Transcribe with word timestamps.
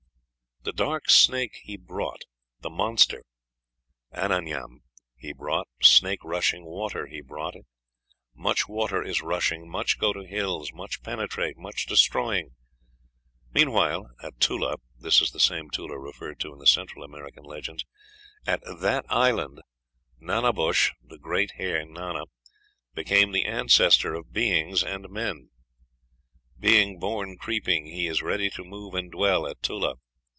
The 0.63 0.71
dark 0.73 1.09
snake 1.09 1.57
he 1.63 1.75
brought, 1.75 2.21
the 2.59 2.69
monster 2.69 3.23
(Amanyam) 4.13 4.83
he 5.17 5.33
brought, 5.33 5.67
snake 5.81 6.19
rushing 6.23 6.65
water 6.65 7.07
he 7.07 7.19
brought 7.19 7.55
(it). 7.55 7.65
Much 8.35 8.67
water 8.69 9.01
is 9.01 9.23
rushing, 9.23 9.67
much 9.67 9.97
go 9.97 10.13
to 10.13 10.23
hills, 10.23 10.71
much 10.71 11.01
penetrate, 11.01 11.57
much 11.57 11.87
destroying. 11.87 12.51
Meanwhile 13.51 14.11
at 14.21 14.39
Tula 14.39 14.75
(this 14.99 15.19
is 15.19 15.31
the 15.31 15.39
same 15.39 15.71
Tula 15.71 15.97
referred 15.97 16.39
to 16.41 16.53
in 16.53 16.59
the 16.59 16.67
Central 16.67 17.03
American 17.03 17.43
legends), 17.43 17.83
at 18.45 18.61
THAT 18.63 19.05
ISLAND, 19.09 19.61
Nana 20.19 20.53
Bush 20.53 20.91
(the 21.03 21.17
great 21.17 21.53
hare 21.57 21.83
Nana) 21.87 22.25
becomes 22.93 23.33
the 23.33 23.45
ancestor 23.45 24.13
of 24.13 24.31
beings 24.31 24.83
and 24.83 25.09
men. 25.09 25.49
Being 26.59 26.99
born 26.99 27.39
creeping, 27.39 27.87
he 27.87 28.05
is 28.05 28.21
ready 28.21 28.51
to 28.51 28.63
move 28.63 28.93
and 28.93 29.11
dwell 29.11 29.47
at 29.47 29.59
Tula. 29.63 29.95